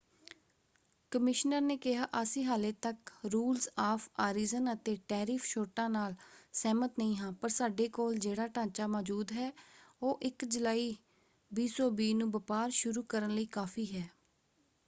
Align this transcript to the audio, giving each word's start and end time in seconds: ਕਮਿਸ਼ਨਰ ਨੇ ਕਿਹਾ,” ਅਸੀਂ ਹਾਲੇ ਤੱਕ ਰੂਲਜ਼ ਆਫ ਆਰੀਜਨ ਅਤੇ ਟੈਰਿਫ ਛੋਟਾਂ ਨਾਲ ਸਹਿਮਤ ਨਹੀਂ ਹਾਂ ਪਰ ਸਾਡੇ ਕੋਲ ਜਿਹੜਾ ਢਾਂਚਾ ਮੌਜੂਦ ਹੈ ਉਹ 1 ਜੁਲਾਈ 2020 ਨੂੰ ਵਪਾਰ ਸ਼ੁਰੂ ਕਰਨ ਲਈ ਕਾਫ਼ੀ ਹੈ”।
ਕਮਿਸ਼ਨਰ 1.11 1.61
ਨੇ 1.61 1.75
ਕਿਹਾ,” 1.77 2.07
ਅਸੀਂ 2.21 2.45
ਹਾਲੇ 2.45 2.71
ਤੱਕ 2.81 3.11
ਰੂਲਜ਼ 3.33 3.67
ਆਫ 3.79 4.07
ਆਰੀਜਨ 4.19 4.71
ਅਤੇ 4.73 4.95
ਟੈਰਿਫ 5.07 5.43
ਛੋਟਾਂ 5.45 5.89
ਨਾਲ 5.89 6.15
ਸਹਿਮਤ 6.53 6.97
ਨਹੀਂ 6.99 7.15
ਹਾਂ 7.17 7.31
ਪਰ 7.33 7.49
ਸਾਡੇ 7.49 7.87
ਕੋਲ 7.89 8.17
ਜਿਹੜਾ 8.17 8.47
ਢਾਂਚਾ 8.47 8.87
ਮੌਜੂਦ 8.87 9.31
ਹੈ 9.31 9.51
ਉਹ 10.01 10.19
1 10.27 10.45
ਜੁਲਾਈ 10.47 10.95
2020 11.51 12.13
ਨੂੰ 12.15 12.31
ਵਪਾਰ 12.31 12.69
ਸ਼ੁਰੂ 12.73 13.03
ਕਰਨ 13.09 13.35
ਲਈ 13.35 13.45
ਕਾਫ਼ੀ 13.51 13.85
ਹੈ”। 13.95 14.07